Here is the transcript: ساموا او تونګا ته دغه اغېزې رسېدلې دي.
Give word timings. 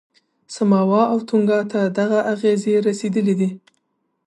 ساموا 0.55 1.03
او 1.11 1.17
تونګا 1.29 1.59
ته 1.71 1.79
دغه 1.97 2.19
اغېزې 2.33 2.75
رسېدلې 2.87 3.33
دي. 3.39 3.49